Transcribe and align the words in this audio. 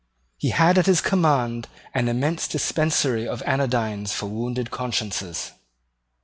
He 0.39 0.49
had 0.49 0.79
at 0.79 0.87
his 0.87 0.99
command 0.99 1.67
an 1.93 2.07
immense 2.07 2.47
dispensary 2.47 3.27
of 3.27 3.43
anodynes 3.45 4.11
for 4.13 4.25
wounded 4.25 4.71
consciences. 4.71 5.51